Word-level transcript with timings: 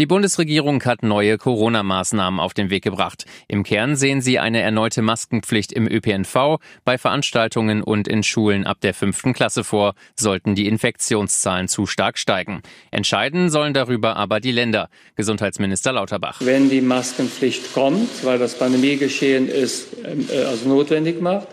Die 0.00 0.06
Bundesregierung 0.06 0.82
hat 0.84 1.02
neue 1.02 1.36
Corona-Maßnahmen 1.36 2.40
auf 2.40 2.54
den 2.54 2.70
Weg 2.70 2.82
gebracht. 2.82 3.26
Im 3.48 3.64
Kern 3.64 3.96
sehen 3.96 4.22
sie 4.22 4.38
eine 4.38 4.62
erneute 4.62 5.02
Maskenpflicht 5.02 5.74
im 5.74 5.86
ÖPNV, 5.86 6.56
bei 6.86 6.96
Veranstaltungen 6.96 7.82
und 7.82 8.08
in 8.08 8.22
Schulen 8.22 8.66
ab 8.66 8.80
der 8.80 8.94
fünften 8.94 9.34
Klasse 9.34 9.62
vor, 9.62 9.92
sollten 10.16 10.54
die 10.54 10.68
Infektionszahlen 10.68 11.68
zu 11.68 11.84
stark 11.84 12.16
steigen. 12.16 12.62
Entscheiden 12.90 13.50
sollen 13.50 13.74
darüber 13.74 14.16
aber 14.16 14.40
die 14.40 14.52
Länder. 14.52 14.88
Gesundheitsminister 15.16 15.92
Lauterbach. 15.92 16.40
Wenn 16.40 16.70
die 16.70 16.80
Maskenpflicht 16.80 17.74
kommt, 17.74 18.24
weil 18.24 18.38
das 18.38 18.58
Pandemiegeschehen 18.58 19.50
ist, 19.50 19.88
äh, 20.02 20.44
also 20.44 20.66
notwendig 20.66 21.20
macht, 21.20 21.48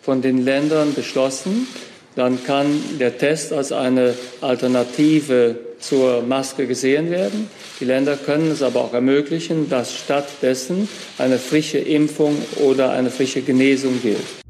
von 0.00 0.22
den 0.22 0.44
Ländern 0.44 0.92
beschlossen, 0.92 1.68
dann 2.14 2.42
kann 2.44 2.66
der 2.98 3.18
Test 3.18 3.52
als 3.52 3.72
eine 3.72 4.14
Alternative 4.40 5.56
zur 5.78 6.22
Maske 6.22 6.66
gesehen 6.66 7.10
werden. 7.10 7.48
Die 7.80 7.84
Länder 7.84 8.16
können 8.16 8.50
es 8.50 8.62
aber 8.62 8.80
auch 8.80 8.94
ermöglichen, 8.94 9.68
dass 9.68 9.94
stattdessen 9.94 10.88
eine 11.18 11.38
frische 11.38 11.78
Impfung 11.78 12.36
oder 12.64 12.92
eine 12.92 13.10
frische 13.10 13.42
Genesung 13.42 14.00
gilt. 14.02 14.42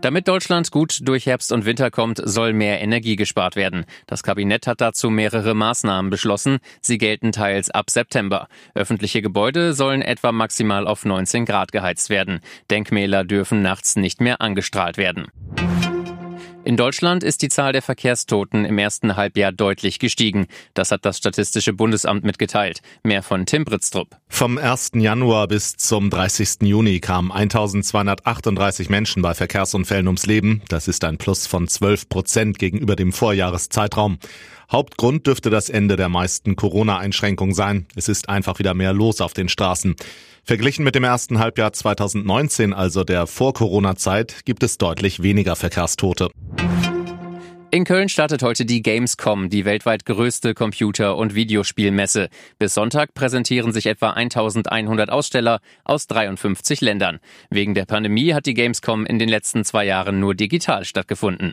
Damit 0.00 0.28
Deutschland 0.28 0.70
gut 0.70 1.00
durch 1.02 1.26
Herbst 1.26 1.50
und 1.50 1.64
Winter 1.64 1.90
kommt, 1.90 2.20
soll 2.24 2.52
mehr 2.52 2.80
Energie 2.80 3.16
gespart 3.16 3.56
werden. 3.56 3.84
Das 4.06 4.22
Kabinett 4.22 4.68
hat 4.68 4.80
dazu 4.80 5.10
mehrere 5.10 5.54
Maßnahmen 5.54 6.08
beschlossen. 6.08 6.58
Sie 6.80 6.98
gelten 6.98 7.32
teils 7.32 7.68
ab 7.68 7.90
September. 7.90 8.46
Öffentliche 8.74 9.22
Gebäude 9.22 9.74
sollen 9.74 10.02
etwa 10.02 10.30
maximal 10.30 10.86
auf 10.86 11.04
19 11.04 11.44
Grad 11.46 11.72
geheizt 11.72 12.10
werden. 12.10 12.40
Denkmäler 12.70 13.24
dürfen 13.24 13.60
nachts 13.60 13.96
nicht 13.96 14.20
mehr 14.20 14.40
angestrahlt 14.40 14.98
werden. 14.98 15.26
In 16.68 16.76
Deutschland 16.76 17.24
ist 17.24 17.40
die 17.40 17.48
Zahl 17.48 17.72
der 17.72 17.80
Verkehrstoten 17.80 18.66
im 18.66 18.76
ersten 18.76 19.16
Halbjahr 19.16 19.52
deutlich 19.52 19.98
gestiegen. 19.98 20.48
Das 20.74 20.90
hat 20.90 21.06
das 21.06 21.16
Statistische 21.16 21.72
Bundesamt 21.72 22.24
mitgeteilt. 22.24 22.82
Mehr 23.02 23.22
von 23.22 23.46
Tim 23.46 23.64
Britztrup. 23.64 24.18
Vom 24.28 24.58
1. 24.58 24.90
Januar 24.96 25.48
bis 25.48 25.78
zum 25.78 26.10
30. 26.10 26.68
Juni 26.68 27.00
kamen 27.00 27.32
1238 27.32 28.90
Menschen 28.90 29.22
bei 29.22 29.32
Verkehrsunfällen 29.32 30.08
ums 30.08 30.26
Leben. 30.26 30.60
Das 30.68 30.88
ist 30.88 31.04
ein 31.04 31.16
Plus 31.16 31.46
von 31.46 31.68
12 31.68 32.10
Prozent 32.10 32.58
gegenüber 32.58 32.96
dem 32.96 33.14
Vorjahreszeitraum. 33.14 34.18
Hauptgrund 34.70 35.26
dürfte 35.26 35.48
das 35.48 35.70
Ende 35.70 35.96
der 35.96 36.10
meisten 36.10 36.54
Corona-Einschränkungen 36.54 37.54
sein. 37.54 37.86
Es 37.96 38.08
ist 38.08 38.28
einfach 38.28 38.58
wieder 38.58 38.74
mehr 38.74 38.92
los 38.92 39.22
auf 39.22 39.32
den 39.32 39.48
Straßen. 39.48 39.96
Verglichen 40.44 40.84
mit 40.84 40.94
dem 40.94 41.04
ersten 41.04 41.38
Halbjahr 41.38 41.72
2019, 41.72 42.74
also 42.74 43.02
der 43.02 43.26
Vor-Corona-Zeit, 43.26 44.44
gibt 44.44 44.62
es 44.62 44.76
deutlich 44.76 45.22
weniger 45.22 45.56
Verkehrstote. 45.56 46.28
In 47.70 47.84
Köln 47.84 48.08
startet 48.08 48.42
heute 48.42 48.64
die 48.64 48.82
Gamescom, 48.82 49.50
die 49.50 49.64
weltweit 49.66 50.06
größte 50.06 50.54
Computer- 50.54 51.16
und 51.16 51.34
Videospielmesse. 51.34 52.28
Bis 52.58 52.72
Sonntag 52.72 53.12
präsentieren 53.12 53.72
sich 53.72 53.86
etwa 53.86 54.10
1100 54.10 55.10
Aussteller 55.10 55.60
aus 55.84 56.06
53 56.06 56.80
Ländern. 56.80 57.20
Wegen 57.50 57.74
der 57.74 57.84
Pandemie 57.84 58.32
hat 58.32 58.46
die 58.46 58.54
Gamescom 58.54 59.04
in 59.04 59.18
den 59.18 59.28
letzten 59.28 59.64
zwei 59.64 59.84
Jahren 59.84 60.18
nur 60.18 60.34
digital 60.34 60.86
stattgefunden. 60.86 61.52